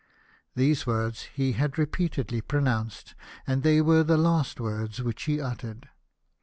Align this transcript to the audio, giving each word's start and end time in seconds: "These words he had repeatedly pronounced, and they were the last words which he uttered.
"These 0.55 0.87
words 0.87 1.25
he 1.31 1.51
had 1.51 1.77
repeatedly 1.77 2.41
pronounced, 2.41 3.13
and 3.45 3.61
they 3.61 3.81
were 3.81 4.01
the 4.01 4.17
last 4.17 4.59
words 4.59 4.99
which 5.03 5.25
he 5.25 5.39
uttered. 5.39 5.89